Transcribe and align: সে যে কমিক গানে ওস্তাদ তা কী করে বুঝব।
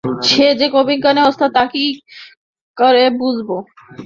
সে 0.23 0.47
যে 0.55 0.67
কমিক 0.69 0.99
গানে 1.03 1.21
ওস্তাদ 1.23 1.51
তা 1.53 1.63
কী 1.65 1.85
করে 2.77 3.03
বুঝব। 3.19 3.49